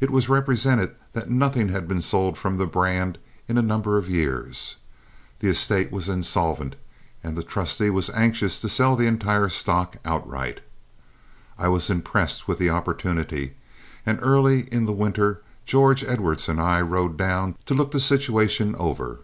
[0.00, 3.16] It was represented that nothing had been sold from the brand
[3.48, 4.76] in a number of years,
[5.38, 6.76] the estate was insolvent,
[7.24, 10.60] and the trustee was anxious to sell the entire stock outright.
[11.56, 13.54] I was impressed with the opportunity,
[14.04, 18.74] and early in the winter George Edwards and I rode down to look the situation
[18.76, 19.20] over.